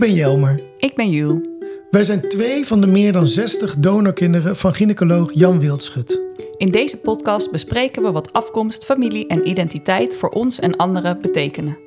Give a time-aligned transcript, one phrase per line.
[0.00, 0.60] ben Jelmer.
[0.76, 1.48] Ik ben Jules.
[1.90, 6.20] Wij zijn twee van de meer dan 60 donorkinderen van gynaecoloog Jan Wildschut.
[6.56, 11.78] In deze podcast bespreken we wat afkomst, familie en identiteit voor ons en anderen betekenen.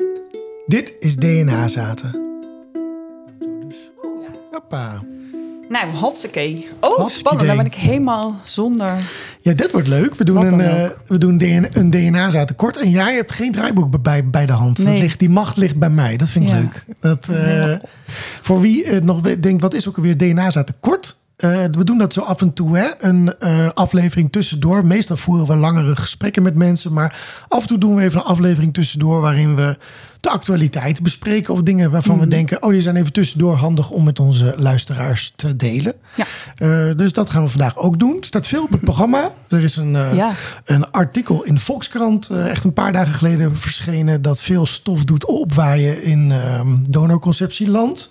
[0.66, 2.22] Dit is DNA-zaten.
[4.52, 5.04] Hoppa.
[5.70, 6.68] Nou, hotsakee.
[6.80, 7.48] Oh, spannend.
[7.48, 8.92] Dan ben ik helemaal zonder...
[9.44, 10.16] Ja, dit wordt leuk.
[10.16, 12.78] We doen, Wat een, eh, we doen DNA, een DNA-zaten kort.
[12.78, 14.86] En jij hebt geen draaiboek bij, bij de hand.
[14.86, 16.18] Dat ligt, die macht ligt bij mij.
[16.18, 16.58] Dat vind ik Ja.
[16.60, 16.86] leuk.
[17.00, 17.76] Dat, eh,
[18.42, 21.18] voor wie eh, nog denkt, wat is ook alweer DNA-zaten kort?
[21.36, 22.88] Eh, we doen dat zo af en toe, hè?
[22.98, 23.38] een
[23.74, 24.86] aflevering tussendoor.
[24.86, 28.26] Meestal voeren we langere gesprekken met mensen, maar af en toe doen we even een
[28.26, 29.78] aflevering tussendoor waarin we
[30.24, 32.24] de actualiteit bespreken of dingen waarvan Mhm.
[32.24, 35.94] we denken, oh, die zijn even tussendoor handig om met onze luisteraars te delen.
[36.16, 36.26] Ja.
[36.58, 38.18] Eh, dus dat gaan we vandaag ook doen.
[38.20, 39.32] Er staat veel op het programma.
[39.50, 40.32] Er is een, eh, Ja.
[40.66, 45.04] een artikel in de Volkskrant, eh, echt een paar dagen geleden verschenen, dat veel stof
[45.04, 48.10] doet opwaaien in ehm donorconceptieland.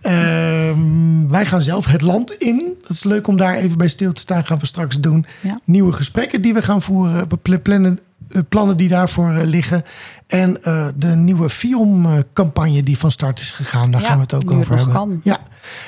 [0.00, 2.62] Ehm, wij gaan zelf het land in.
[2.82, 4.46] Dat is leuk om daar even bij stil te staan.
[4.46, 5.26] Gaan we straks doen.
[5.40, 5.60] Ja.
[5.64, 7.98] Nieuwe gesprekken die we gaan voeren, bepla- plannen,
[8.48, 9.82] plannen die daarvoor eh, liggen.
[10.26, 13.90] En eh, de nieuwe FIOM-campagne die van start is gegaan.
[13.90, 14.94] Daar Ja, gaan we het ook over hebben.
[14.94, 15.20] kan.
[15.24, 15.38] Ja,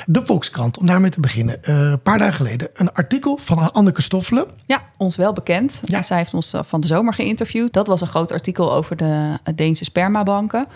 [0.07, 1.63] de Volkskrant, om daarmee te beginnen.
[1.63, 4.45] Eh, een paar dagen geleden een artikel van Anneke Stoffelen.
[4.67, 5.81] Ja, ons wel bekend.
[5.85, 6.03] Ja.
[6.03, 7.73] Zij heeft ons eh, van de zomer geïnterviewd.
[7.73, 10.67] Dat was een groot artikel over de eh, Deense spermabanken.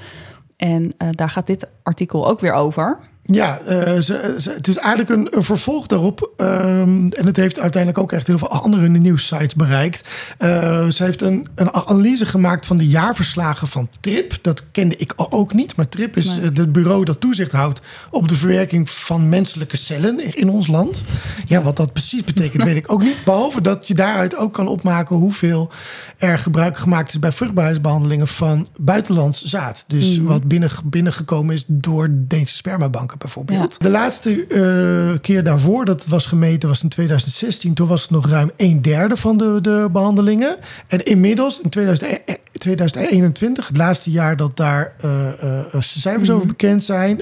[0.57, 2.99] En eh, daar gaat dit artikel ook weer over.
[3.27, 6.31] Ja, eh, ze, ze- het is eigenlijk een, een vervolg daarop.
[6.37, 10.09] ehm, en het heeft uiteindelijk ook echt heel veel andere nieuwssites bereikt.
[10.39, 14.39] Eh, ze heeft een, een analyse gemaakt van de jaarverslagen van TRIP.
[14.43, 15.77] Dat kende ik ook niet.
[15.77, 16.41] Maar TRIP is Nee.
[16.41, 21.03] het bureau dat toezicht houdt op de verwerking van menselijke cellen in ons land.
[21.45, 23.25] Ja, wat dat precies betekent, weet ik ook niet.
[23.25, 25.71] Behalve dat je daaruit ook kan opmaken hoeveel
[26.19, 29.85] er gebruik gemaakt is bij vruchtbaarheidsbehandelingen van buitenlands zaad.
[29.87, 30.27] Dus Mhm.
[30.27, 33.83] wat binnen, binnengekomen is door Deense spermabanken bijvoorbeeld.
[33.83, 37.75] De laatste eh, keer daarvoor dat het was gemeten was in 2016.
[37.75, 40.57] Toen was het nog ruim een derde van de, de behandelingen.
[40.87, 46.85] En inmiddels in 2000 2021, het laatste jaar dat daar eh, eh, cijfers over bekend
[46.85, 47.21] zijn,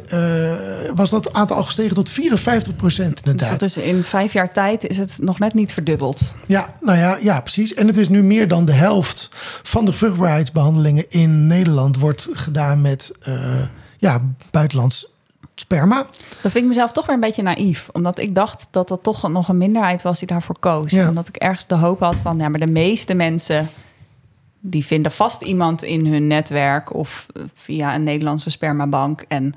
[0.94, 4.86] was dat aantal al gestegen tot 54 procent Dus dat is in vijf jaar tijd
[4.86, 6.34] is het nog net niet verdubbeld.
[6.46, 7.74] Ja, nou ja, ja, precies.
[7.74, 8.83] En het is nu meer dan de helft
[9.62, 13.62] van de vruchtbaarheidsbehandelingen in Nederland wordt gedaan met eh,
[13.98, 15.06] ja, buitenlands
[15.54, 16.06] sperma.
[16.42, 17.88] Dat vind ik mezelf toch weer een beetje naïef.
[17.92, 20.90] Omdat ik dacht dat dat toch nog een minderheid was die daarvoor koos.
[20.90, 21.08] Ja.
[21.08, 22.38] Omdat ik ergens de hoop had van...
[22.38, 23.68] ja, maar de meeste mensen...
[24.60, 26.94] die vinden vast iemand in hun netwerk...
[26.94, 29.24] of eh, via een Nederlandse spermabank.
[29.28, 29.54] En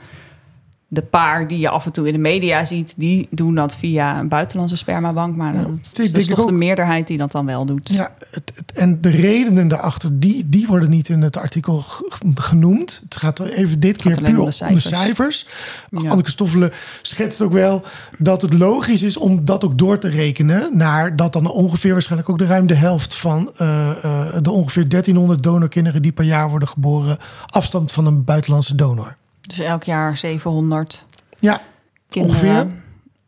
[0.90, 2.94] de paar die je af en toe in de media ziet...
[2.98, 5.36] die doen dat via een buitenlandse spermabank.
[5.36, 7.90] Maar dat is dus toch de meerderheid die dat dan wel doet.
[7.90, 11.84] Ja, het, het- en de redenen daarachter, die, die worden niet in het artikel
[12.36, 13.00] genoemd.
[13.04, 15.48] Het gaat er even dit keer puur om om de de cijfers.
[15.90, 16.10] Ja.
[16.10, 16.72] Anneke Stoffelen
[17.02, 17.84] schetst ook wel
[18.18, 20.78] dat het logisch is om dat ook door te rekenen.
[20.78, 24.90] Naar dat dan ongeveer waarschijnlijk ook de ruim de helft van eh, eh, de ongeveer
[24.90, 29.16] 1300 donorkinderen die per jaar worden geboren afstamt van een buitenlandse donor.
[29.48, 31.06] Dus elk jaar 700
[31.40, 31.62] Ja,
[32.10, 32.82] kinderen Ongeveer.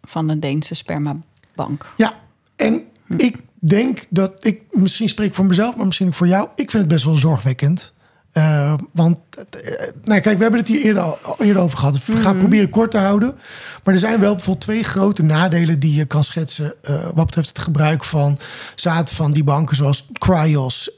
[0.03, 1.93] van de Deense spermabank.
[1.97, 2.13] Ja,
[2.55, 2.83] en
[3.17, 6.47] ik denk dat ik, misschien spreek ik voor mezelf, maar misschien ook voor jou.
[6.55, 7.93] Ik vind het best wel zorgwekkend.
[8.31, 12.05] Eh, want, eh, nou kijk, we hebben het hier eerder, over gehad.
[12.05, 13.35] We gaan proberen kort te houden.
[13.83, 16.73] Maar er zijn wel bijvoorbeeld twee grote nadelen die je kan schetsen.
[16.81, 18.37] eh, wat betreft het gebruik van
[18.75, 20.91] zaad van die banken, zoals Cryos,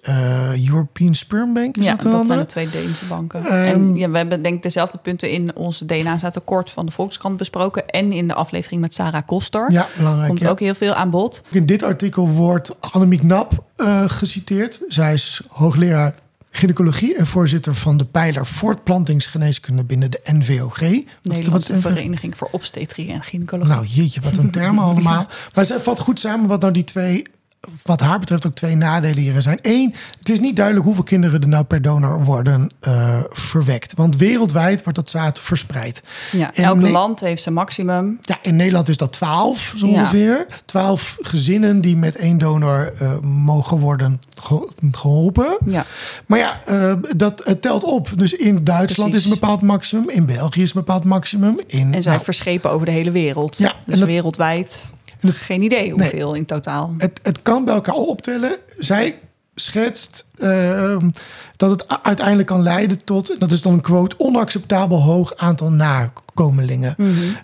[0.67, 1.77] European Sperm Bank.
[1.77, 3.45] Is ja, dat zijn de twee Deense banken.
[3.45, 7.37] Ehm, en ja, we hebben denk ik dezelfde punten in onze DNA-zaadtekort van de Volkskrant
[7.37, 7.87] besproken.
[7.87, 9.71] En in de aflevering met Sarah Koster.
[9.71, 10.27] Ja, belangrijk.
[10.27, 10.49] Komt ja.
[10.49, 11.41] ook heel veel aan bod.
[11.49, 13.63] In dit artikel wordt Annemiek Nap
[14.07, 14.81] geciteerd.
[14.87, 16.13] Zij is hoogleraar
[16.51, 20.79] gynaecologie en voorzitter van de pijler voortplantingsgeneeskunde binnen de NVOG.
[21.21, 21.71] Wat is de- wat?
[21.79, 23.73] Vereniging voor Obstetrie en Gynaecologie.
[23.73, 25.27] Nou, jeetje, wat een termen allemaal.
[25.53, 27.23] Maar zij vat goed samen wat nou die twee,
[27.83, 29.59] wat haar betreft ook twee nadelen hierin zijn.
[29.61, 33.93] Eén, het is niet duidelijk hoeveel kinderen er nou per donor worden eh, verwekt.
[33.95, 36.03] Want wereldwijd wordt dat zaad verspreid.
[36.31, 38.17] ja, en elk ne- land heeft zijn maximum.
[38.21, 39.93] Ja, in Nederland is dat 12 zo Ja.
[39.93, 40.45] ongeveer.
[40.65, 45.57] 12 gezinnen die met één donor eh, mogen worden ge- geholpen.
[45.65, 45.85] Ja,
[46.25, 48.09] Maar ja, eh, dat telt op.
[48.15, 49.27] Dus in Duitsland Precies.
[49.27, 50.09] is een bepaald maximum.
[50.09, 51.59] In België is een bepaald maximum.
[51.67, 53.57] In, en zij nou, verschepen over de hele wereld.
[53.57, 54.91] Ja, dus en dat- wereldwijd
[55.21, 56.93] het- geen idee hoeveel in totaal.
[56.97, 58.57] het, het kan bij elkaar optellen.
[58.67, 59.19] Zij
[59.55, 60.97] schetst eh,
[61.57, 65.69] dat het uiteindelijk kan leiden tot, dat is dan een quote, onacceptabel hoog aantal
[66.41, 66.95] afkomelingen.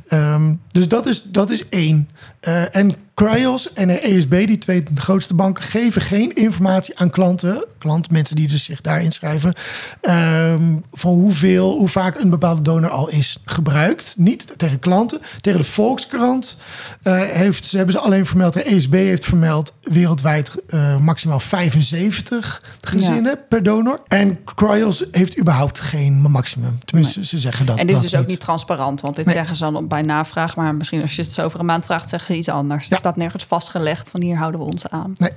[0.07, 2.09] Ehm, dus dat is, dat is één.
[2.39, 8.13] Eh, en Cryos en ESB, die twee grootste banken, geven geen informatie aan klanten, klanten,
[8.13, 9.53] mensen die dus zich daar inschrijven,
[10.01, 14.15] ehm, van hoeveel, hoe vaak een bepaalde donor al is gebruikt.
[14.17, 15.19] Niet tegen klanten.
[15.41, 16.57] Tegen de Volkskrant
[17.03, 22.63] uh, heeft, ze hebben ze alleen vermeld, de ESB heeft vermeld wereldwijd uh, maximaal 75
[22.81, 23.99] gezinnen per donor.
[24.07, 26.79] En Cryos heeft überhaupt geen maximum.
[26.85, 27.77] Tenminste, ze zeggen dat.
[27.77, 29.35] En dit dat is dus ook niet transparant, want dit Nee.
[29.35, 30.55] zeggen ze dan bij navraag.
[30.55, 32.83] Maar misschien als je het zo over een maand vraagt, zeggen ze iets anders.
[32.83, 32.89] Ja.
[32.89, 35.13] Het staat nergens vastgelegd van hier houden we ons aan.
[35.17, 35.31] Nee.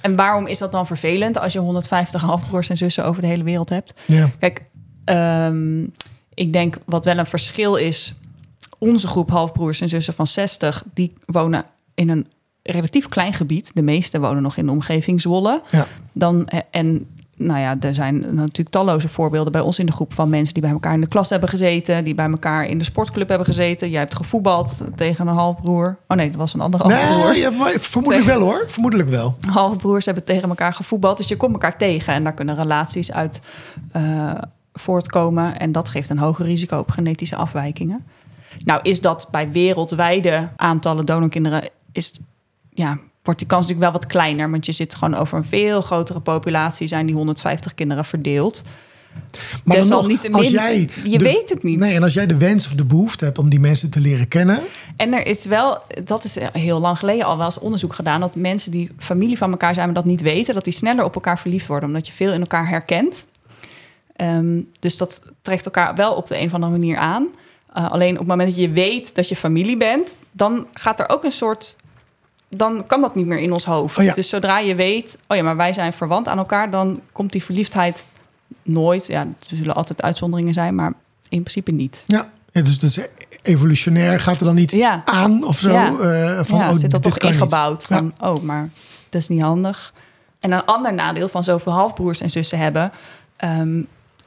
[0.00, 3.42] En waarom is dat dan vervelend als je 150 halfbroers en zussen over de hele
[3.44, 3.94] wereld hebt?
[4.06, 4.30] Ja.
[4.38, 4.62] Kijk,
[5.04, 5.82] ehm,
[6.34, 8.14] ik denk wat wel een verschil is.
[8.78, 11.64] Onze groep halfbroers en zussen van 60, die wonen
[11.94, 12.26] in een
[12.62, 13.70] relatief klein gebied.
[13.74, 15.62] De meeste wonen nog in de omgeving Zwolle.
[15.70, 15.86] Ja.
[16.12, 17.06] Dan, eh, en
[17.38, 20.62] nou ja, er zijn natuurlijk talloze voorbeelden bij ons in de groep van mensen die
[20.62, 23.90] bij elkaar in de klas hebben gezeten, die bij elkaar in de sportclub hebben gezeten.
[23.90, 25.98] Jij hebt gevoetbald tegen een halfbroer.
[26.08, 27.30] Oh nee, dat was een andere halfbroer.
[27.30, 28.64] Nee, ja, maar vermoedelijk wel hoor.
[28.66, 29.36] Vermoedelijk wel.
[29.50, 31.16] halfbroers hebben tegen elkaar gevoetbald.
[31.16, 33.40] Dus je komt elkaar tegen en daar kunnen relaties uit
[33.92, 34.30] eh,
[34.72, 35.58] voortkomen.
[35.58, 38.06] En dat geeft een hoger risico op genetische afwijkingen.
[38.64, 41.68] Nou is dat bij wereldwijde aantallen donorkinderen...
[41.92, 42.12] Is,
[42.70, 42.98] ja,
[43.28, 44.50] wordt die kans natuurlijk wel wat kleiner.
[44.50, 46.86] Want je zit gewoon over een veel grotere populatie...
[46.86, 48.64] zijn die 150 kinderen verdeeld.
[49.64, 51.78] Maar dan nog, Desalniettemin, als jij je de- weet het niet.
[51.78, 54.28] Nee, en als jij de wens of de behoefte hebt om die mensen te leren
[54.28, 54.60] kennen.
[54.96, 58.34] En er is wel, dat is heel lang geleden al wel eens onderzoek gedaan, dat
[58.34, 61.38] mensen die familie van elkaar zijn, maar dat niet weten, dat die sneller op elkaar
[61.38, 63.26] verliefd worden, omdat je veel in elkaar herkent.
[64.16, 67.28] Ehm, dus dat trekt elkaar wel op de een of andere manier aan.
[67.76, 71.08] Uh, alleen op het moment dat je weet dat je familie bent, dan gaat er
[71.08, 71.76] ook een soort.
[72.50, 73.98] Dan kan dat niet meer in ons hoofd.
[73.98, 74.14] Oh ja.
[74.14, 77.44] Dus zodra je weet, oh ja, maar wij zijn verwant aan elkaar, dan komt die
[77.44, 78.06] verliefdheid
[78.62, 79.06] nooit.
[79.06, 80.92] Ja, er zullen altijd uitzonderingen zijn, maar
[81.28, 82.04] in principe niet.
[82.06, 82.98] Ja, ja dus, dus
[83.42, 85.02] evolutionair gaat er dan niet Ja.
[85.04, 85.70] aan of zo.
[85.72, 85.86] Ja.
[85.86, 88.70] eh, van, ja, oh, zit dat toch ingebouwd van, oh, maar
[89.08, 89.92] dat is niet handig.
[90.40, 92.92] En een ander nadeel van zoveel halfbroers en zussen hebben,
[93.36, 93.82] ehm,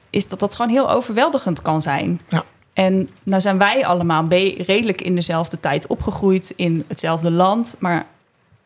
[0.09, 2.21] is dat dat gewoon heel overweldigend kan zijn.
[2.29, 2.43] Ja.
[2.73, 4.27] En nou zijn wij allemaal
[4.57, 8.05] redelijk in dezelfde tijd opgegroeid in hetzelfde land, maar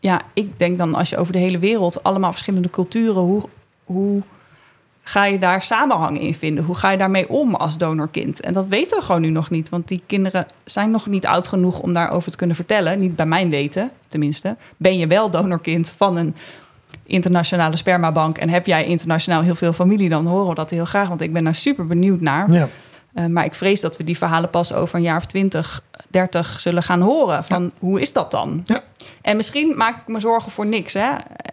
[0.06, 3.44] ja, ik denk dan als je over de hele wereld allemaal verschillende culturen, hoe,
[3.84, 4.22] hoe
[5.04, 6.64] ga je daar samenhang in vinden?
[6.64, 8.42] Hoe ga je daarmee om als donorkind?
[8.42, 11.48] En dat weten we gewoon nu nog niet, want die kinderen zijn nog niet oud
[11.48, 13.00] genoeg om daarover te kunnen vertellen.
[13.00, 14.56] Niet bij mijn weten, tenminste.
[14.78, 16.36] Ben je wel donorkind van een
[17.04, 21.08] internationale spermabank en heb jij internationaal heel veel familie, dan horen we dat heel graag,
[21.08, 22.52] want ik ben daar super benieuwd naar.
[22.52, 22.70] Ja.
[23.16, 26.60] Uh, maar ik vrees dat we die verhalen pas over een jaar of 20, 30
[26.60, 27.44] zullen gaan horen.
[27.44, 28.62] Van hoe is dat dan?
[28.66, 28.80] Ja.
[29.22, 30.94] En misschien maak ik me zorgen voor niks.
[30.94, 31.12] Hè?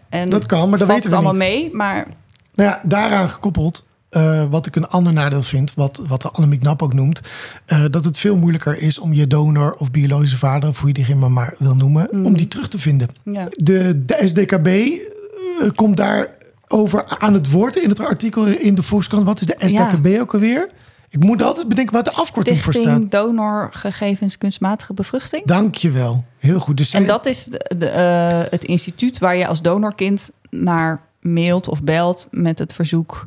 [0.09, 1.63] En Dat kan, maar dat weten het we allemaal niet.
[1.63, 1.75] mee.
[1.75, 2.07] Maar
[2.55, 6.61] Nou ja, daaraan gekoppeld, eh, wat ik een ander nadeel vind, wat, wat de Annemiek
[6.61, 7.21] Knap ook noemt,
[7.67, 10.95] eh, dat het veel moeilijker is om je donor of biologische vader, of hoe je
[10.95, 12.25] diegene maar, maar wil noemen, Mhm.
[12.27, 13.09] om die terug te vinden.
[13.25, 13.47] ja.
[13.51, 16.27] De, de SDKB eh, komt daar
[16.69, 19.27] over aan het woord in het artikel in de Volkskrant.
[19.27, 20.69] Wat is de SDKB ook alweer?
[21.13, 23.11] Ik moet altijd bedenken wat de afkorting voor staat.
[23.11, 25.45] Donorgegevens Kunstmatige Bevruchting.
[25.45, 26.25] Dank je wel.
[26.39, 26.77] Heel goed.
[26.77, 31.69] Dus En dat is de, de, eh, het instituut waar je als donorkind naar mailt
[31.69, 33.27] of belt met het verzoek.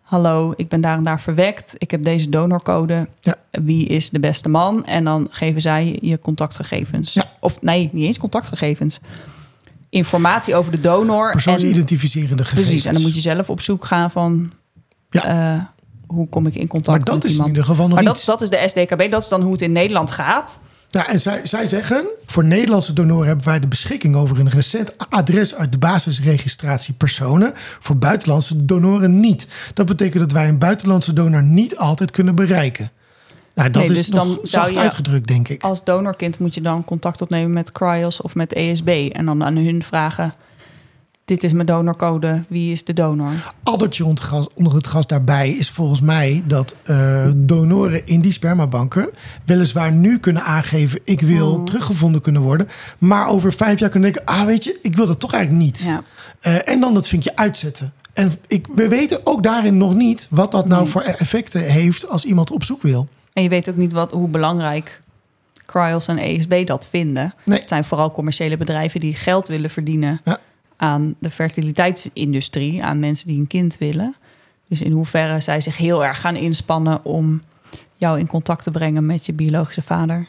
[0.00, 1.74] Hallo, ik ben daar en daar verwekt.
[1.78, 3.08] Ik heb deze donorcode.
[3.20, 3.34] Ja.
[3.50, 4.86] Wie is de beste man?
[4.86, 7.12] En dan geven zij je contactgegevens.
[7.12, 7.30] Ja.
[7.40, 8.98] Of nee, niet eens contactgegevens.
[9.88, 11.24] Informatie over de donor.
[11.24, 12.66] en, persoonsidentificerende gegevens.
[12.66, 14.52] precies, en dan moet je zelf op zoek gaan van...
[15.10, 15.24] Ja.
[15.24, 15.62] eh,
[16.12, 17.50] hoe kom ik in contact Maar dat met is in iemand?
[17.50, 18.24] ieder geval nog Maar dat, iets.
[18.24, 19.10] dat is de SDKB.
[19.10, 20.58] Dat is dan hoe het in Nederland gaat.
[20.88, 24.94] Ja, en zij, zij zeggen, voor Nederlandse donoren hebben wij de beschikking over een recent
[25.08, 27.52] adres uit de basisregistratie personen.
[27.80, 29.46] Voor buitenlandse donoren niet.
[29.74, 32.90] Dat betekent dat wij een buitenlandse donor niet altijd kunnen bereiken.
[33.54, 35.62] Nou, dat Nee, is dus nog dan zou je- uitgedrukt, denk ik.
[35.62, 39.08] Als donorkind moet je dan contact opnemen met Cryos of met ESB.
[39.12, 40.34] En dan aan hun vragen:
[41.24, 43.52] Dit is mijn donorcode, wie is de donor?
[43.62, 48.20] Addertje onder het gas, onder het gas daarbij is volgens mij dat eh, donoren in
[48.20, 49.10] die spermabanken
[49.44, 51.64] weliswaar nu kunnen aangeven: ik wil Mm.
[51.64, 52.68] teruggevonden kunnen worden.
[52.98, 55.78] Maar over vijf jaar kunnen denken: ah, weet je, ik wil dat toch eigenlijk niet.
[55.78, 56.02] Ja.
[56.40, 57.92] Eh, en dan dat vinkje uitzetten.
[58.12, 60.90] En ik, we weten ook daarin nog niet wat dat nou Nee.
[60.90, 63.08] voor effecten heeft als iemand op zoek wil.
[63.32, 65.00] En je weet ook niet wat, hoe belangrijk
[65.66, 67.32] Cryos en ESB dat vinden.
[67.44, 67.58] Nee.
[67.58, 70.38] Het zijn vooral commerciële bedrijven die geld willen verdienen Ja.
[70.82, 74.14] Aan de fertiliteitsindustrie, aan mensen die een kind willen.
[74.68, 77.42] Dus in hoeverre zij zich heel erg gaan inspannen om
[77.94, 80.26] jou in contact te brengen met je biologische vader,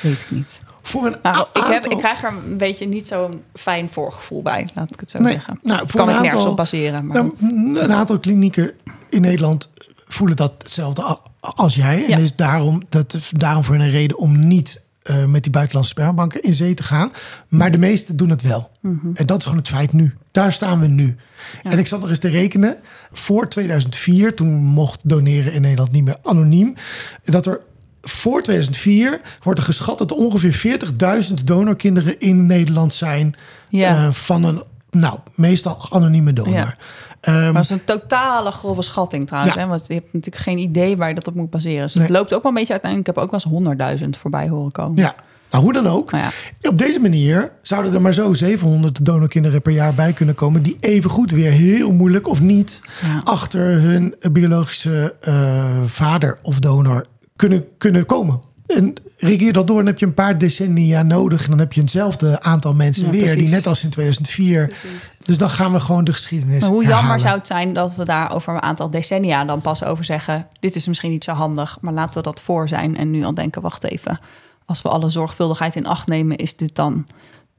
[0.00, 0.62] weet ik niet.
[0.82, 4.68] Voor een Nou, ik, heb, ik krijg er een beetje niet zo'n fijn voorgevoel bij,
[4.74, 5.58] laat ik het zo Nee, zeggen.
[5.62, 7.06] nou, voor kan een ik nergens aantal- op baseren.
[7.06, 8.70] Maar Nou, een aantal klinieken
[9.08, 9.70] in Nederland
[10.06, 12.00] voelen dat hetzelfde als jij.
[12.08, 12.16] Ja.
[12.16, 15.92] En is daarom, dat is daarom voor een reden om niet eh, met die buitenlandse
[15.92, 17.12] spermabanken in zee te gaan.
[17.48, 18.70] Maar de meesten doen het wel.
[19.14, 20.14] En dat is gewoon het feit nu.
[20.32, 21.16] Daar staan we nu.
[21.62, 22.76] En ik zat nog eens te rekenen.
[23.12, 26.74] Voor 2004, toen mocht doneren in Nederland niet meer anoniem.
[27.24, 27.60] Dat er
[28.02, 30.80] voor 2004 wordt er geschat dat er ongeveer
[31.28, 33.34] 40.000 donorkinderen in Nederland zijn.
[33.68, 33.96] Ja.
[34.06, 36.52] eh, van een, nou, meestal anonieme donor.
[36.54, 36.74] Ja.
[37.20, 39.54] Ehm, Maar is een totale grove schatting trouwens.
[39.54, 39.60] Ja.
[39.60, 39.66] Hè?
[39.66, 41.82] Want je hebt natuurlijk geen idee waar je dat op moet baseren.
[41.82, 42.06] Dus Nee.
[42.06, 43.08] het loopt ook wel een beetje uiteindelijk.
[43.10, 44.96] Ik heb ook wel eens 100.000 voorbij horen komen.
[45.02, 45.14] ja,
[45.50, 46.10] nou hoe dan ook.
[46.10, 46.24] Nou
[46.60, 46.68] ja.
[46.68, 50.62] Op deze manier zouden er maar zo 700 donorkinderen per jaar bij kunnen komen.
[50.62, 52.82] die evengoed weer heel moeilijk of niet
[53.24, 57.04] achter hun biologische eh, vader of donor
[57.36, 58.40] kunnen, kunnen komen.
[58.76, 61.44] En regeer dat door, dan heb je een paar decennia nodig.
[61.44, 64.72] En dan heb je hetzelfde aantal mensen Ja, weer, die net als in 2004.
[65.24, 66.60] Dus dan gaan we gewoon de geschiedenis.
[66.60, 69.84] Maar hoe jammer zou het zijn dat we daar over een aantal decennia dan pas
[69.84, 73.10] over zeggen: dit is misschien niet zo handig, maar laten we dat voor zijn en
[73.10, 74.20] nu al denken: wacht even,
[74.64, 77.06] als we alle zorgvuldigheid in acht nemen, is dit dan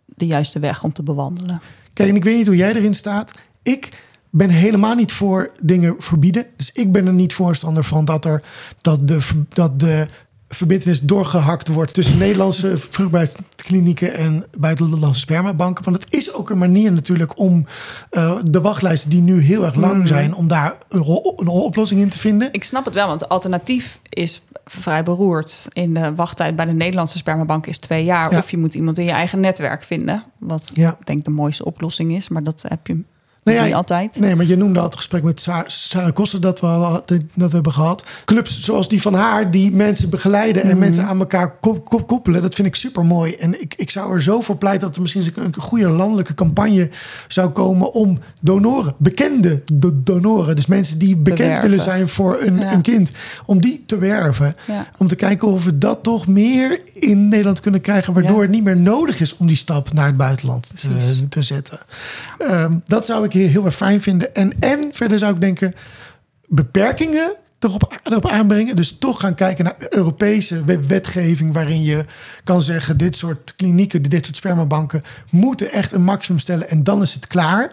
[0.06, 1.62] de juiste weg om te bewandelen?
[1.94, 3.32] Kijk, en ik weet niet hoe jij erin staat.
[3.64, 3.90] Ik
[4.30, 6.46] ben helemaal niet voor dingen verbieden.
[6.56, 8.44] Dus ik ben er niet voorstander van dat, er,
[8.82, 10.08] dat, de, dat de
[10.56, 15.84] verbindenis doorgehakt wordt tussen Nederlandse vruchtbaarheidsklinieken en buitenlandse spermabanken.
[15.84, 17.66] Want het is ook een manier natuurlijk om
[18.10, 22.18] eh, de wachtlijsten die nu heel erg lang zijn, om daar een, oplossing in te
[22.18, 22.50] vinden.
[22.52, 25.68] Ik snap het wel, want het alternatief is vrij beroerd.
[25.74, 28.32] In de wachttijd bij de Nederlandse spermabank is twee jaar.
[28.32, 28.38] Ja.
[28.38, 30.24] Of je moet iemand in je eigen netwerk vinden.
[30.38, 30.90] Wat Ja.
[31.00, 33.04] ik denk de mooiste oplossing is, maar dat heb je
[33.44, 34.20] Ja, niet altijd.
[34.20, 37.50] Nee, maar je noemde al het gesprek met Sa- Sarah Koster dat we, al- dat
[37.50, 38.06] we hebben gehad.
[38.26, 40.72] Clubs zoals die van haar, die mensen begeleiden Mhm.
[40.72, 42.42] en mensen aan elkaar kop- kop- koppelen.
[42.42, 43.34] Dat vind ik super mooi.
[43.34, 46.90] En ik, ik zou er zo voor pleiten dat er misschien een, goede landelijke campagne
[47.28, 51.64] zou komen om donoren, bekende do- donoren, dus mensen die bekend werven.
[51.64, 52.72] willen zijn voor een, Ja.
[52.74, 53.12] een kind,
[53.46, 54.56] om die te werven.
[54.68, 54.86] Ja.
[54.98, 58.64] Om te kijken of we dat toch meer in Nederland kunnen krijgen, waardoor het niet
[58.64, 60.72] meer nodig is om die stap naar het buitenland
[61.30, 61.80] te zetten.
[62.38, 64.36] Ehm, dat zou ik heel, heel erg fijn vinden.
[64.36, 65.74] En, en verder zou ik denken,
[66.48, 68.76] beperkingen erop, erop aanbrengen.
[68.76, 71.54] Dus toch gaan kijken naar Europese we- wetgeving...
[71.54, 72.06] waarin je
[72.44, 75.04] kan zeggen, dit soort klinieken, dit soort spermabanken...
[75.30, 77.72] moeten echt een maximum stellen en dan is het klaar.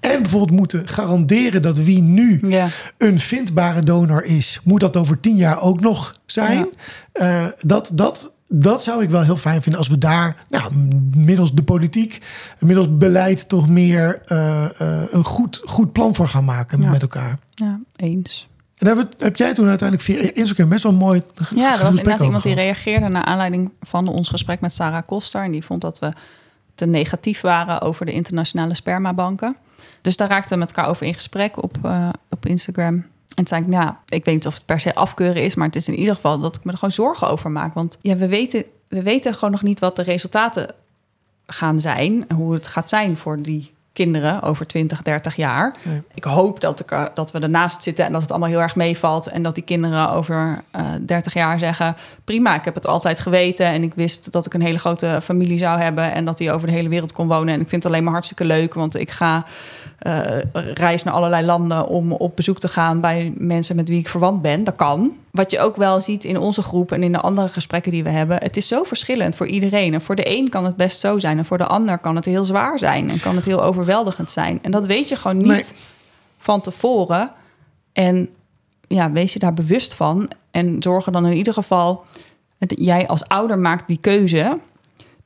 [0.00, 2.68] En bijvoorbeeld moeten garanderen dat wie nu Ja.
[2.98, 4.60] een vindbare donor is...
[4.64, 6.66] moet dat over tien jaar ook nog zijn.
[7.12, 10.36] Eh, dat, dat, dat zou ik wel heel fijn vinden als we daar...
[10.48, 10.72] Nou,
[11.14, 12.22] middels de politiek,
[12.58, 13.48] middels beleid...
[13.48, 16.90] toch meer eh, eh, een goed, goed plan voor gaan maken Ja.
[16.90, 17.38] met elkaar.
[17.54, 18.48] ja, eens.
[18.76, 21.22] En daar heb, jij toen uiteindelijk via Instagram best wel mooi
[21.54, 25.42] Ja, er was inderdaad iemand die reageerde naar aanleiding van ons gesprek met Sarah Koster.
[25.44, 26.12] En die vond dat we
[26.74, 29.56] te negatief waren over de internationale spermabanken.
[30.00, 33.04] Dus daar raakten we met elkaar over in gesprek op, eh, op Instagram.
[33.30, 35.66] En toen zei ik, nou, ik weet niet of het per se afkeuren is, maar
[35.66, 37.74] het is in ieder geval dat ik me er gewoon zorgen over maak.
[37.74, 40.74] Want ja, we weten, we weten gewoon nog niet wat de resultaten
[41.46, 42.24] gaan zijn.
[42.34, 43.72] Hoe het gaat zijn voor die
[44.04, 45.74] kinderen over 20, 30 jaar.
[46.14, 49.26] Ik hoop dat, ik, dat we ernaast zitten en dat het allemaal heel erg meevalt.
[49.26, 53.66] En dat die kinderen over eh 30 jaar zeggen: prima, ik heb het altijd geweten.
[53.66, 56.12] En ik wist dat ik een hele grote familie zou hebben.
[56.12, 57.54] En dat die over de hele wereld kon wonen.
[57.54, 59.44] En ik vind het alleen maar hartstikke leuk, want ik ga
[59.98, 60.38] eh
[60.74, 64.42] reis naar allerlei landen om op bezoek te gaan bij mensen met wie ik verwant
[64.42, 64.64] ben.
[64.64, 65.12] Dat kan.
[65.30, 68.08] Wat je ook wel ziet in onze groep en in de andere gesprekken die we
[68.08, 68.36] hebben.
[68.42, 69.94] Het is zo verschillend voor iedereen.
[69.94, 71.38] En voor de een kan het best zo zijn.
[71.38, 73.10] En voor de ander kan het heel zwaar zijn.
[73.10, 74.58] En kan het heel overweldigend zijn.
[74.62, 75.64] En dat weet je gewoon niet Nee.
[76.38, 77.30] van tevoren.
[77.92, 78.30] En
[78.88, 80.30] ja, wees je daar bewust van.
[80.50, 82.04] En zorg er dan in ieder geval...
[82.58, 84.58] dat jij als ouder maakt die keuze...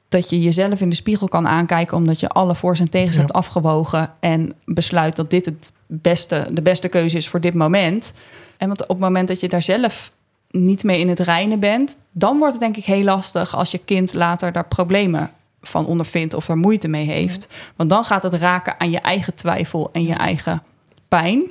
[0.09, 1.97] dat je jezelf in de spiegel kan aankijken...
[1.97, 3.21] omdat je alle voor's en tegens Ja.
[3.21, 4.13] hebt afgewogen...
[4.21, 8.13] en besluit dat dit het beste, de beste keuze is voor dit moment.
[8.57, 10.13] En want op het moment dat je daar zelf
[10.51, 11.99] niet mee in het reinen bent...
[12.13, 13.57] dan wordt het denk ik heel lastig...
[13.57, 15.31] als je kind later daar problemen
[15.63, 16.35] van ondervindt...
[16.35, 17.49] of er moeite mee heeft.
[17.77, 20.63] Want dan gaat het raken aan je eigen twijfel en je eigen
[21.09, 21.51] pijn.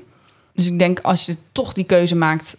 [0.54, 2.58] Dus ik denk als je toch die keuze maakt,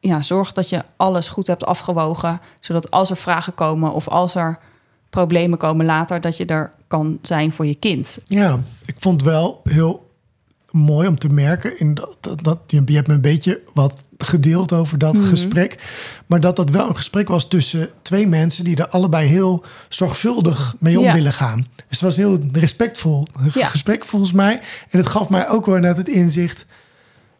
[0.00, 4.34] ja, zorg dat je alles goed hebt afgewogen, zodat als er vragen komen of als
[4.34, 4.58] er
[5.10, 8.18] problemen komen later, dat je er kan zijn voor je kind.
[8.24, 10.05] Ja, ik vond wel heel
[10.76, 11.78] mooi om te merken.
[11.78, 15.78] In dat, dat, dat, je, hebt me een beetje wat gedeeld over dat gesprek.
[16.26, 20.74] Maar dat dat wel een gesprek was tussen twee mensen die er allebei heel zorgvuldig
[20.78, 21.12] mee om Ja.
[21.12, 21.66] willen gaan.
[21.76, 23.66] Dus het was een heel respectvol Ja.
[23.66, 24.60] gesprek volgens mij.
[24.90, 26.66] En het gaf mij ook wel net het inzicht.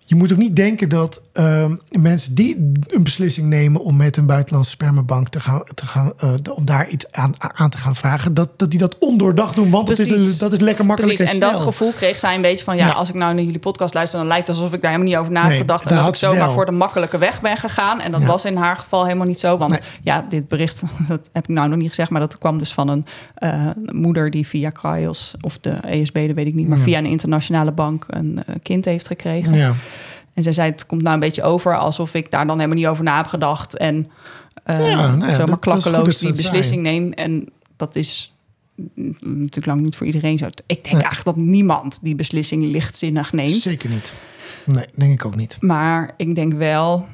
[0.08, 4.26] Je moet ook niet denken dat ehm, mensen die een beslissing nemen om met een
[4.26, 8.34] buitenlandse spermabank te gaan, te gaan uh, om daar iets aan, aan te gaan vragen,
[8.34, 11.38] dat, dat die dat ondoordacht doen, want dat is, dat is lekker makkelijk Precies.
[11.38, 13.58] en, en dat gevoel kreeg zij een beetje van, ja, als ik nou naar jullie
[13.58, 16.08] podcast luister, dan lijkt het alsof ik daar helemaal niet over na heb en dat
[16.08, 18.00] ik zomaar voor de makkelijke weg ben gegaan.
[18.00, 21.42] En dat was in haar geval helemaal niet zo, want ja, dit bericht, dat heb
[21.42, 23.04] ik nou nog niet gezegd, maar dat kwam dus van een
[23.38, 27.06] uh, moeder die via Cryos of de ESB, dat weet ik niet, maar via een
[27.06, 29.54] internationale bank een uh, kind heeft gekregen.
[29.54, 29.74] Ja.
[30.36, 32.86] En zij zei, het komt nou een beetje over alsof ik daar dan helemaal niet
[32.86, 33.76] over na heb gedacht.
[33.76, 34.10] En
[34.66, 37.12] uh, ja, nou ja, zomaar klakkeloos die beslissing neem.
[37.12, 38.34] En dat is
[38.74, 40.46] mm, natuurlijk lang niet voor iedereen zo.
[40.66, 43.52] Ik denk eigenlijk dat niemand die beslissing lichtzinnig neemt.
[43.52, 44.14] Zeker niet.
[44.64, 45.56] Nee, denk ik ook niet.
[45.60, 47.06] Maar ik denk wel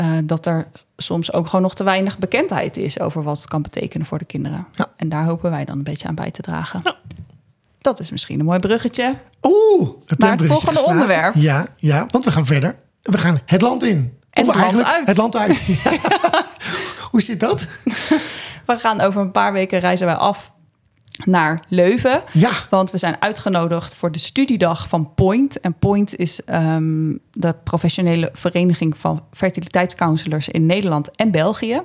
[0.00, 3.62] uh, dat er soms ook gewoon nog te weinig bekendheid is over wat het kan
[3.62, 4.66] betekenen voor de kinderen.
[4.72, 4.92] Ja.
[4.96, 6.82] En daar hopen wij dan een beetje aan bij te dragen.
[7.84, 9.14] Dat is misschien een mooi bruggetje.
[9.42, 10.90] Oeh, het volgende geslagen?
[10.90, 11.34] onderwerp.
[11.34, 12.76] Ja, ja, want we gaan verder.
[13.02, 14.18] We gaan het land in.
[14.30, 15.06] En Of het land uit.
[15.06, 15.64] Het land uit.
[15.66, 15.98] Ja.
[17.10, 17.66] Hoe zit dat?
[18.66, 20.52] We gaan over een paar weken reizen wij af
[21.24, 22.22] naar Leuven.
[22.32, 25.60] Ja, Want we zijn uitgenodigd voor de studiedag van Point.
[25.60, 31.82] En Point is ehm, de professionele vereniging van fertiliteitscounselors in Nederland en België.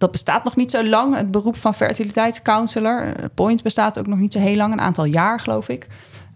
[0.00, 3.02] Dat bestaat nog niet zo lang, het beroep van fertiliteitscounselor.
[3.02, 5.86] Eh, Point bestaat ook nog niet zo heel lang, een aantal jaar geloof ik.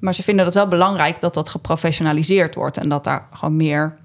[0.01, 3.97] Maar ze vinden het wel belangrijk dat dat geprofessionaliseerd wordt en dat daar gewoon meer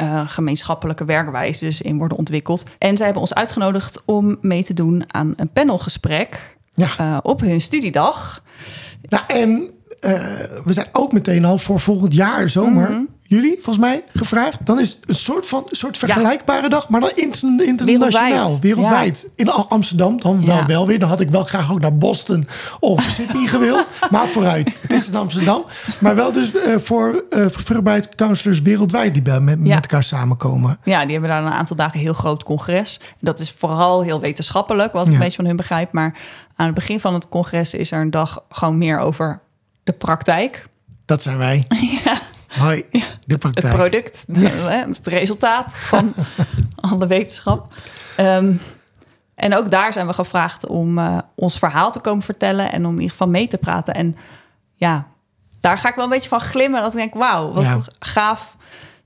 [0.00, 2.64] uh, gemeenschappelijke werkwijzes in worden ontwikkeld.
[2.78, 6.88] En zij hebben ons uitgenodigd om mee te doen aan een panelgesprek ja.
[7.00, 8.42] uh, op hun studiedag.
[9.08, 9.68] Nou, en uh,
[10.64, 13.02] we zijn ook meteen al voor volgend jaar zomer, Mhm.
[13.26, 14.66] Jullie volgens mij, gevraagd.
[14.66, 18.60] Dan is het een soort van een soort vergelijkbare dag, maar dan inter- internationaal, Wereldwijd.
[18.60, 19.28] wereldwijd.
[19.36, 20.98] In Amsterdam dan wel, wel weer.
[20.98, 22.48] Dan had ik wel graag ook naar Boston
[22.80, 23.90] of Sydney gewild.
[24.10, 25.64] Maar vooruit, het is in Amsterdam.
[25.98, 27.46] Maar wel dus uh, voor uh,
[28.62, 30.78] wereldwijd die bij, met, met elkaar samenkomen.
[30.84, 33.00] Ja, die hebben daar een aantal dagen een heel groot congres.
[33.20, 35.92] Dat is vooral heel wetenschappelijk, wat ik een beetje van hun begrijp.
[35.92, 36.14] Maar
[36.56, 39.40] aan het begin van het congres is er een dag gewoon meer over
[39.84, 40.66] de praktijk.
[41.04, 41.64] Dat zijn wij.
[42.04, 42.20] Ja.
[42.58, 42.84] Hoi,
[43.26, 46.14] de Het product, het resultaat van
[46.90, 47.74] alle wetenschap.
[48.20, 48.60] Um,
[49.34, 52.90] en ook daar zijn we gevraagd om uh, ons verhaal te komen vertellen en om
[52.92, 53.94] in ieder geval mee te praten.
[53.94, 54.16] En
[54.74, 55.06] ja,
[55.60, 56.82] daar ga ik wel een beetje van glimmen.
[56.82, 57.80] Dat ik denk, wauw, wat Ja.
[57.98, 58.56] gaaf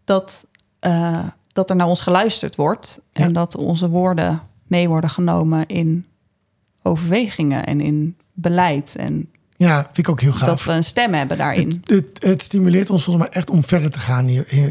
[0.05, 0.47] dat,
[0.81, 3.01] uh, dat er naar ons geluisterd wordt.
[3.13, 3.25] Ja.
[3.25, 6.07] En dat onze woorden mee worden genomen in
[6.83, 8.97] overwegingen en in beleid.
[8.97, 10.49] En Ja, vind ik ook heel gaaf.
[10.49, 11.69] dat we een stem hebben daarin.
[11.69, 14.71] Het, het, het stimuleert ons volgens mij echt om verder te gaan hier, hier,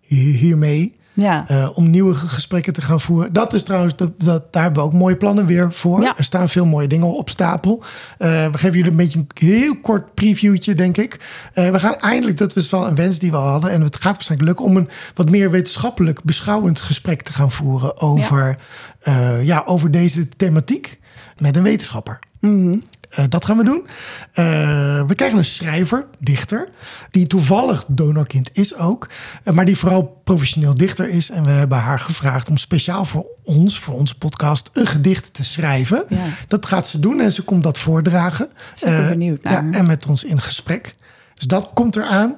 [0.00, 1.00] hier, hiermee.
[1.12, 1.44] Ja.
[1.50, 3.32] Uh, om nieuwe gesprekken te gaan voeren.
[3.32, 6.02] Dat is trouwens, dat, dat, daar hebben we ook mooie plannen weer voor.
[6.02, 6.14] Ja.
[6.16, 7.82] Er staan veel mooie dingen op stapel.
[8.18, 11.20] Uh, we geven jullie een beetje een heel kort previewtje, denk ik.
[11.54, 13.70] Uh, we gaan eindelijk, dat was wel een wens die we hadden.
[13.70, 18.00] En het gaat waarschijnlijk lukken om een wat meer wetenschappelijk beschouwend gesprek te gaan voeren
[18.00, 18.58] over,
[19.00, 19.36] ja.
[19.36, 20.98] ja over deze thematiek
[21.38, 22.18] met een wetenschapper.
[22.40, 22.82] Mm -hmm.
[23.18, 23.86] Uh, dat gaan we doen.
[24.34, 26.68] Uh, we krijgen een schrijver, dichter,
[27.10, 29.08] die toevallig donorkind is ook,
[29.44, 31.30] uh, maar die vooral professioneel dichter is.
[31.30, 35.44] En we hebben haar gevraagd om speciaal voor ons, voor onze podcast, een gedicht te
[35.44, 36.04] schrijven.
[36.08, 36.16] Ja.
[36.48, 38.48] Dat gaat ze doen en ze komt dat voordragen.
[38.74, 39.64] Super benieuwd naar.
[39.64, 40.90] Ja, en met ons in gesprek.
[41.34, 42.36] Dus dat komt eraan.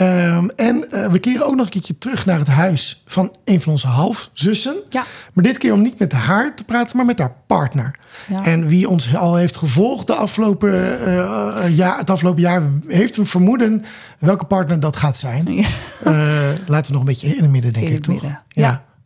[0.00, 3.60] Um, en uh, we keren ook nog een keertje terug naar het huis van een
[3.60, 4.76] van onze halfzussen.
[4.88, 5.04] Ja.
[5.32, 7.98] Maar dit keer om niet met haar te praten, maar met haar partner.
[8.28, 8.44] Ja.
[8.44, 10.70] En wie ons al heeft gevolgd de afgelopen,
[11.06, 13.84] uh, jaar, het afgelopen jaar, heeft een vermoeden
[14.18, 15.52] welke partner dat gaat zijn.
[15.52, 15.68] Ja.
[16.06, 16.12] Uh,
[16.66, 18.22] laten we nog een beetje in het midden, denk In ik toch?
[18.22, 18.42] Ja.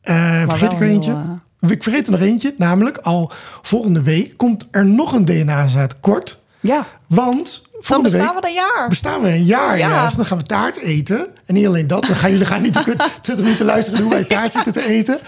[0.03, 0.47] Ja.
[0.49, 1.15] vergeet ik er eentje?
[1.61, 6.01] Heel, ik vergeet er nog eentje, namelijk al volgende week komt er nog een DNA-zaad
[6.01, 6.42] kort.
[6.63, 6.87] Ja.
[7.07, 8.89] Want dan bestaan week we een jaar.
[8.89, 10.11] Bestaan we een jaar, ja.
[10.17, 11.27] Dan gaan we taart eten.
[11.47, 14.53] En niet alleen dat, dan gaan jullie gaan niet 20 minuten luisteren hoe wij taart
[14.53, 15.19] zitten te eten.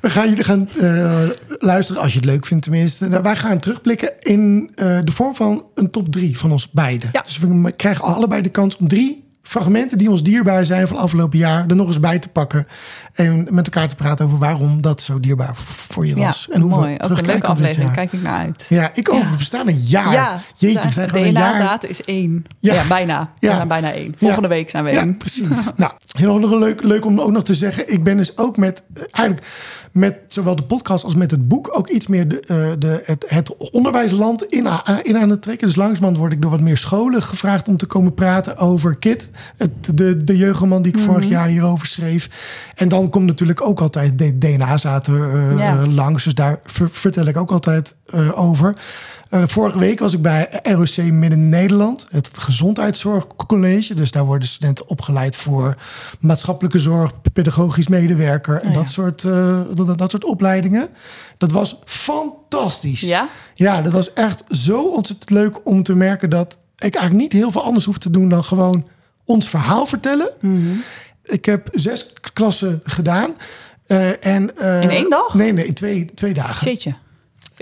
[0.00, 1.22] We gaan jullie gaan uh,
[1.58, 3.08] luisteren, als je het leuk vindt tenminste.
[3.08, 7.08] Nou, wij gaan terugblikken in uh, de vorm van een top 3 van ons beiden.
[7.12, 7.22] Ja.
[7.22, 11.38] Dus we krijgen allebei de kans om drie fragmenten die ons dierbaar zijn van afgelopen
[11.38, 12.66] jaar er nog eens bij te pakken.
[13.18, 16.46] En met elkaar te praten over waarom dat zo dierbaar voor je was.
[16.48, 16.96] Ja, en hoe mooi.
[16.98, 18.66] Ook een leuke aflevering, kijk ik naar uit.
[18.68, 19.22] Ja, ik ook.
[19.22, 19.30] Ja.
[19.30, 20.12] We bestaan een jaar.
[20.12, 21.52] Ja, Jeetje, we zijn gewoon een jaar.
[21.52, 22.44] DNA-zaad is één.
[22.58, 23.32] Ja, ja bijna.
[23.38, 24.14] We zijn bijna één.
[24.18, 25.08] Volgende week zijn we één.
[25.08, 25.48] Ja, precies.
[25.76, 27.92] nou, heel nog leuk, leuk om ook nog te zeggen.
[27.92, 29.46] Ik ben dus ook met, eigenlijk
[29.92, 33.24] met zowel de podcast als met het boek ook iets meer de, uh, de, het,
[33.28, 34.66] het onderwijsland in,
[35.02, 35.66] in aan het trekken.
[35.66, 39.30] Dus langzamerhand word ik door wat meer scholen gevraagd om te komen praten over KIT.
[39.56, 42.28] Het, de, de jeugdroman die ik vorig jaar hierover schreef.
[42.74, 45.86] En dan komt natuurlijk ook altijd de DNA-zaten uh, Ja.
[45.86, 46.24] langs.
[46.24, 48.76] Dus daar ver- vertel ik ook altijd eh, over.
[49.30, 53.94] Eh, vorige week was ik bij ROC Midden-Nederland, het gezondheidszorgcollege.
[53.94, 55.74] Dus daar worden studenten opgeleid voor
[56.20, 58.78] maatschappelijke zorg, pedagogisch medewerker en Oh ja.
[58.78, 60.88] dat, soort, eh, dat, dat soort opleidingen.
[61.36, 63.00] Dat was fantastisch.
[63.00, 63.28] Ja?
[63.54, 67.50] Ja, dat was echt zo ontzettend leuk om te merken dat ik eigenlijk niet heel
[67.50, 68.86] veel anders hoef te doen dan gewoon
[69.24, 70.28] ons verhaal vertellen.
[70.40, 70.58] Mhm.
[71.28, 73.36] Ik heb zes klassen gedaan.
[73.86, 75.34] eh, en, eh, In één dag?
[75.34, 76.66] Nee, nee, in twee, twee dagen.
[76.66, 76.94] Shitje.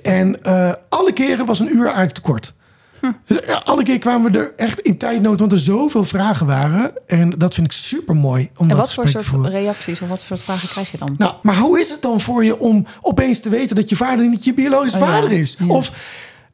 [0.03, 2.55] En eh, alle keren was een uur eigenlijk te kort.
[3.01, 3.13] Hm.
[3.27, 6.93] Dus ja, alle keer kwamen we er echt in tijdnood, want er zoveel vragen waren.
[7.07, 10.43] En dat vind ik super mooi En wat voor soort reacties of wat voor soort
[10.43, 11.15] vragen krijg je dan?
[11.19, 14.29] Nou, maar hoe is het dan voor je om opeens te weten dat je vader
[14.29, 15.57] niet je biologische Oh ja, vader is?
[15.59, 15.67] ja.
[15.67, 15.91] Of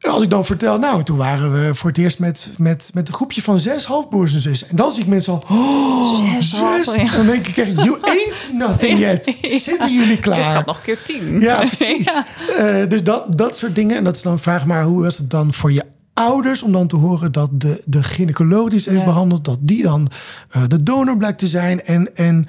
[0.09, 3.13] als ik dan vertel, nou, toen waren we voor het eerst met, met, met een
[3.13, 4.69] groepje van zes halfbroers en zussen.
[4.69, 7.15] En dan zie ik mensen al, oh, Zes ja.
[7.15, 9.37] Dan denk ik echt, you ain't nothing yet.
[9.41, 10.53] Zitten jullie Ik klaar?
[10.55, 11.39] had nog een keer tien.
[11.41, 12.09] Ja, precies.
[12.57, 13.97] Eh, dus dat, dat soort dingen.
[13.97, 16.87] En dat is dan vraag, maar hoe was het dan voor je ouders om dan
[16.87, 19.07] te horen dat de, de gynaecoloog die ze heeft Ja.
[19.07, 20.09] behandeld, dat die dan
[20.49, 21.83] eh, de donor blijkt te zijn.
[21.83, 22.45] En, en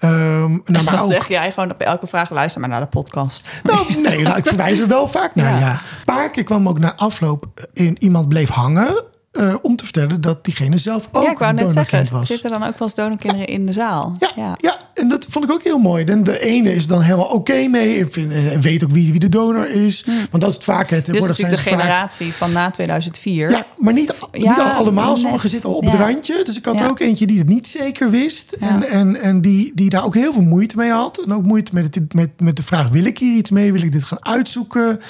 [0.00, 3.48] nou, maar Dan ook, zeg jij gewoon op elke vraag luister maar naar de podcast.
[3.62, 5.50] nou, nee, nou, ik verwijs er wel vaak naar.
[5.52, 5.58] Ja.
[5.58, 5.72] Ja.
[5.72, 9.04] Een paar keer kwam ook na afloop in iemand bleef hangen.
[9.32, 12.26] eh, om te vertellen dat diegene zelf ook ja, ik wou net zeggen, was.
[12.26, 14.16] zitten dan ook wel eens donorkinderen in de zaal?
[14.18, 14.75] Ja, ja.
[14.96, 16.04] En dat vond ik ook heel mooi.
[16.04, 17.98] En de ene is dan helemaal oké mee.
[18.00, 20.04] En, vind- en weet ook wie, wie de donor is.
[20.30, 20.90] Want dat is het vaak.
[20.90, 23.50] Het, Dit is natuurlijk de vaak- generatie van na 2004.
[23.50, 25.16] Ja, maar niet, niet Ja, allemaal.
[25.16, 25.90] Sommigen zitten al op Ja.
[25.90, 26.40] het randje.
[26.44, 28.52] Dus ik had er ook eentje die het niet zeker wist.
[28.52, 31.22] En, en, en die, die daar ook heel veel moeite mee had.
[31.26, 33.72] En ook moeite met, het, met, met de vraag: wil ik hier iets mee?
[33.72, 35.00] Wil ik dit gaan uitzoeken?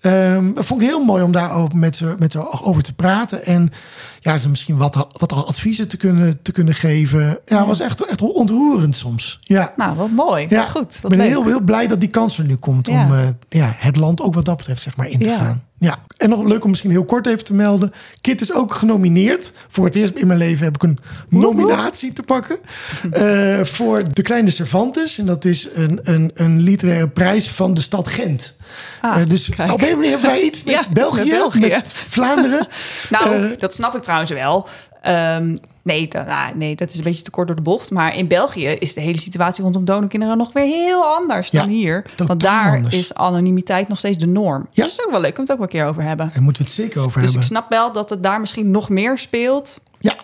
[0.00, 2.94] Ehm, dat vond ik heel mooi om daar ook met ze, met ze over te
[2.94, 3.44] praten.
[3.44, 3.70] En
[4.26, 7.38] ja, ze misschien wat, wat adviezen te kunnen, te kunnen geven.
[7.44, 9.38] Ja, was echt, echt ontroerend soms.
[9.42, 9.72] Ja.
[9.76, 10.46] Nou, wat mooi.
[10.48, 10.94] Ja, Wat goed.
[11.02, 11.26] ik ben leuk.
[11.28, 13.04] heel, heel blij dat die kans er nu komt Ja.
[13.04, 15.64] om eh, ja, het land ook wat dat betreft zeg maar, in te gaan.
[15.78, 15.96] Ja.
[16.16, 17.92] En nog leuk om misschien heel kort even te melden.
[18.20, 19.52] Kit is ook genomineerd.
[19.68, 22.56] Voor het eerst in mijn leven heb ik een nominatie te pakken.
[23.10, 25.18] eh, voor De Kleine Cervantes.
[25.18, 28.56] En dat is een, een, een literaire prijs van de stad Gent.
[29.00, 29.72] Ah, Eh, dus kijk.
[29.72, 31.60] op een manier hebben wij iets met, Ja, iets met België, België.
[31.60, 32.66] met Vlaanderen.
[33.10, 34.68] Nou, Eh, dat snap ik trouwens wel.
[35.02, 37.90] Ehm, nee, dat, nou, nee, dat is een beetje te kort door de bocht.
[37.90, 42.04] Maar in België is de hele situatie rondom donorkinderen nog weer heel anders dan hier.
[42.26, 42.94] Want daar anders.
[42.94, 44.66] is anonimiteit nog steeds de norm.
[44.70, 44.82] Ja.
[44.82, 45.34] Dat is ook wel leuk.
[45.36, 46.30] We het ook wel een keer over hebben.
[46.34, 47.44] Daar moeten we het zeker over Dus ik hebben.
[47.48, 50.14] snap wel dat het daar misschien nog meer speelt Ja.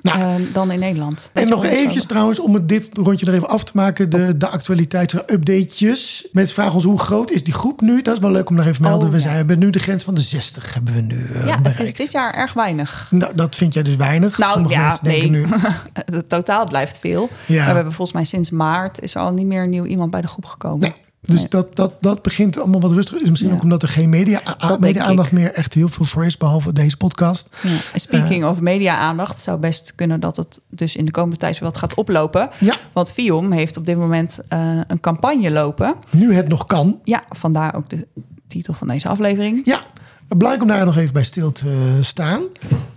[0.00, 1.30] Nou, ehm, dan in Nederland.
[1.32, 4.10] En nog eventjes trouwens, om het dit rondje er even af te maken.
[4.10, 6.28] De, de actualiteitsupdatejes.
[6.32, 8.02] Mensen vragen ons hoe groot is die groep nu?
[8.02, 9.06] Dat is wel leuk om nog even te melden.
[9.06, 9.22] Oh, we ja.
[9.22, 11.80] zijn, hebben nu de grens van de 60 hebben we nu eh, Ja, het bereikt.
[11.82, 13.08] is dit jaar erg weinig.
[13.10, 14.38] Nou, dat vind jij dus weinig.
[14.38, 15.40] Nou, Sommige ja, mensen denken nee.
[15.40, 15.46] nu...
[16.18, 17.28] Het totaal blijft veel.
[17.46, 17.56] Ja.
[17.56, 20.10] Maar we hebben volgens mij sinds maart is er al niet meer een nieuw iemand
[20.10, 20.80] bij de groep gekomen.
[20.80, 21.06] Nee.
[21.28, 21.48] Dus Nee.
[21.48, 23.22] dat, dat, dat begint allemaal wat rustiger.
[23.22, 23.56] Is misschien Ja.
[23.56, 26.36] ook omdat er geen media-aandacht meer echt heel veel voor is.
[26.36, 27.56] Behalve deze podcast.
[27.62, 27.76] Ja.
[27.98, 28.48] Speaking Eh.
[28.50, 32.48] of media-aandacht, zou best kunnen dat het dus in de komende tijd wat gaat oplopen.
[32.60, 35.94] Ja, Want Viom heeft op dit moment eh, een campagne lopen.
[36.10, 37.00] nu het nog kan.
[37.04, 38.06] Ja, vandaar ook de
[38.46, 39.60] titel van deze aflevering.
[39.64, 39.80] Ja,
[40.28, 42.42] belangrijk om daar nog even bij stil te staan.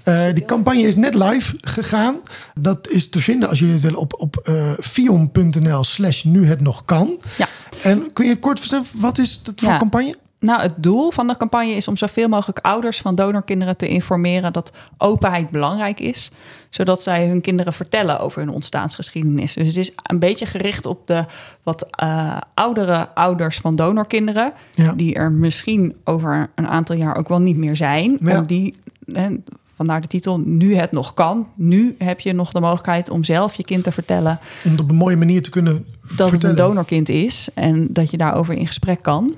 [0.04, 2.15] Eh, die campagne is net live gegaan.
[2.56, 6.62] Dat is te vinden als jullie het willen op, op eh fion.nl slash nu het
[6.62, 7.20] nog kan.
[7.38, 7.48] Ja.
[7.84, 9.78] En kun je het kort vertellen, wat is dat voor Ja.
[9.78, 10.15] campagne?
[10.42, 14.54] Nou, het doel van de campagne is om zoveel mogelijk ouders van donorkinderen te informeren
[14.54, 16.32] dat openheid belangrijk is,
[16.70, 19.54] zodat zij hun kinderen vertellen over hun ontstaansgeschiedenis.
[19.54, 21.26] Dus het is een beetje gericht op de
[21.64, 24.94] wat eh, oudere ouders van donorkinderen, Ja.
[24.94, 28.18] die er misschien over een aantal jaar ook wel niet meer zijn.
[28.22, 28.38] Ja.
[28.40, 28.76] Om die,
[29.76, 31.48] vandaar de titel, nu het nog kan.
[31.56, 34.90] Nu heb je nog de mogelijkheid om zelf je kind te vertellen Om het op
[34.90, 36.34] een mooie manier te kunnen dat vertellen.
[36.34, 39.36] het een donorkind is en dat je daarover in gesprek kan.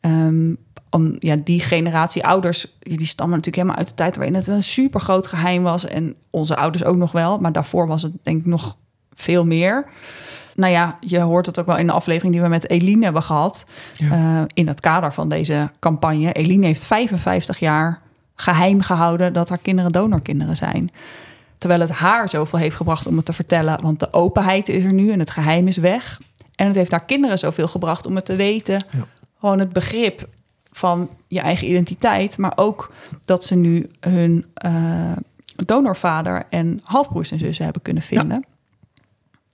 [0.00, 0.54] Ehm,
[0.90, 4.62] om, ja, die generatie ouders, die stammen natuurlijk helemaal uit de tijd waarin het een
[4.62, 5.84] super groot geheim was.
[5.84, 8.76] En onze ouders ook nog wel, maar daarvoor was het denk ik nog
[9.14, 9.86] veel meer.
[10.54, 13.22] Nou ja, je hoort het ook wel in de aflevering die we met Eline hebben
[13.22, 13.66] gehad.
[13.94, 14.10] Ja.
[14.10, 16.32] eh, in het kader van deze campagne.
[16.32, 18.00] Eline heeft 55 jaar
[18.34, 20.90] geheim gehouden dat haar kinderen donorkinderen zijn.
[21.58, 23.82] Terwijl het haar zoveel heeft gebracht om het te vertellen.
[23.82, 26.20] Want de openheid is er nu en het geheim is weg.
[26.54, 28.84] En het heeft haar kinderen zoveel gebracht om het te weten.
[28.90, 29.06] Ja.
[29.38, 30.28] Gewoon het begrip
[30.70, 32.38] van je eigen identiteit.
[32.38, 32.92] Maar ook
[33.24, 35.12] dat ze nu hun eh,
[35.56, 38.44] donorvader en halfbroers en zussen hebben kunnen vinden.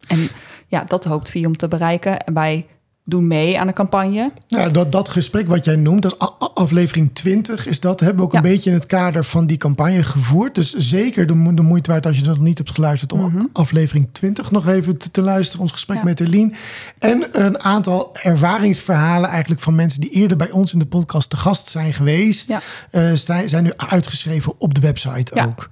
[0.09, 0.29] En
[0.67, 2.21] ja, dat hoopt Viom te bereiken.
[2.21, 2.67] En bij
[3.07, 4.33] doen mee aan de campagne.
[4.47, 8.33] Ja, dat, dat gesprek wat jij noemt, dat aflevering 20 is dat, hebben we ook
[8.33, 8.39] Ja.
[8.39, 10.55] een beetje in het kader van die campagne gevoerd.
[10.55, 14.09] Dus zeker de, de moeite waard als je dat nog niet hebt geluisterd om aflevering
[14.13, 16.07] 20 nog even te, te luisteren, ons gesprek Mhm.
[16.07, 16.15] Ja.
[16.19, 16.53] met Eline.
[16.99, 21.37] En een aantal ervaringsverhalen eigenlijk van mensen die eerder bij ons in de podcast te
[21.37, 22.61] gast zijn geweest, Ja.
[22.91, 25.69] eh, zijn, zijn nu uitgeschreven op de website ook.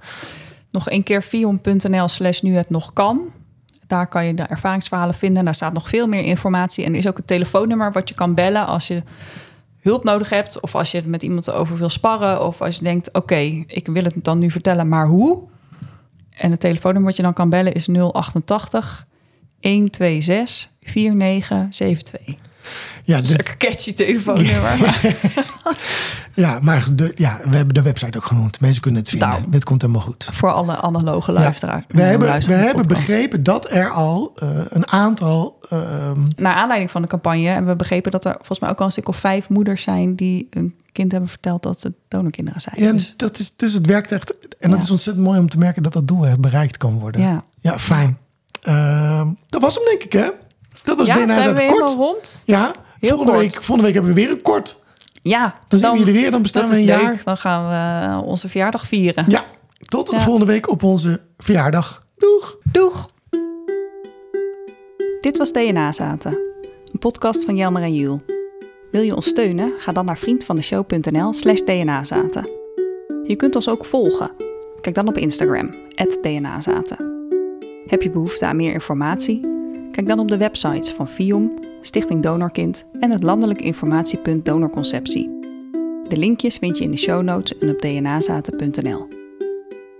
[0.70, 3.20] Nog een keer vion.nl slash nu het nog kan.
[3.92, 5.44] Daar kan je de ervaringsverhalen vinden.
[5.44, 6.84] Daar staat nog veel meer informatie.
[6.84, 9.02] En er is ook een telefoonnummer wat je kan bellen als je
[9.80, 10.60] hulp nodig hebt.
[10.60, 12.46] Of als je het met iemand over wil sparren.
[12.46, 15.42] Of als je denkt, oké, ik wil het dan nu vertellen, maar hoe?
[16.30, 19.06] En het telefoonnummer wat je dan kan bellen is 088
[19.60, 22.51] 126 4972.
[23.02, 25.00] Ja, Dat is een catchy telefoonnummer.
[26.34, 28.60] ja maar de, ja, we hebben de website ook genoemd.
[28.60, 29.30] Mensen kunnen het vinden.
[29.30, 29.50] Daarom.
[29.50, 30.28] Dit komt helemaal goed.
[30.32, 31.84] voor alle analoge Ja, luisteraars.
[31.88, 37.02] we hebben, we hebben begrepen dat er al eh, een aantal ehm, naar aanleiding van
[37.02, 39.48] de campagne hebben we begrepen dat er volgens mij ook al een stuk of vijf
[39.48, 42.74] moeders zijn die een kind hebben verteld dat ze donorkinderen zijn.
[42.78, 44.34] Ja, Dus, dat is, dus het werkt echt.
[44.58, 47.20] En dat is ontzettend mooi om te merken dat dat doel bereikt kan worden.
[47.20, 48.18] ja, Ja, fijn.
[48.62, 50.28] Ehm, dat was hem denk ik, hè?
[50.84, 51.90] Dat was ja DNA zijn we kort.
[51.94, 52.42] rond?
[52.46, 53.42] Ja, Heel volgende, kort.
[53.44, 54.84] Week, volgende week hebben we weer een kort.
[55.22, 57.00] Ja, Dan zien we jullie weer, dan bestaan we een leuk.
[57.00, 57.20] jaar.
[57.24, 59.24] Dan gaan we eh, onze verjaardag vieren.
[59.28, 59.44] Ja,
[59.88, 60.20] tot Ja.
[60.20, 62.02] volgende week op onze verjaardag.
[62.16, 62.56] Doeg!
[62.72, 63.10] Doeg!
[65.20, 66.32] Dit was DNA Zaten,
[66.92, 68.20] een podcast van Jelmer en Jules.
[68.90, 69.72] Wil je ons steunen?
[69.78, 72.48] Ga dan naar vriendvandeshow.nl slash dnazaten.
[73.24, 74.30] Je kunt ons ook volgen.
[74.80, 75.70] Kijk dan op Instagram,
[76.20, 77.10] dnazaten.
[77.86, 79.46] Heb je behoefte aan meer informatie?
[79.92, 85.38] Kijk dan op de websites van FIOM, Stichting Donorkind en het landelijk informatiepunt Donorconceptie.
[86.08, 89.08] De linkjes vind je in de show notes en op dnazaten.nl.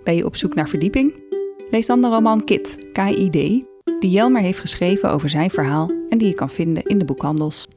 [0.03, 1.23] Ben je op zoek naar verdieping?
[1.69, 3.63] Lees dan de roman Kit, K.I.D.,
[3.99, 7.67] die Jelmer heeft geschreven over zijn verhaal en die je kan vinden in de boekhandels.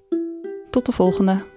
[0.70, 1.55] Tot de volgende!